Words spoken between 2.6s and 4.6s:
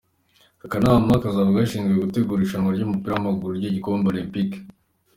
ry’umupira w’amaguru ry’igikombe Olempike.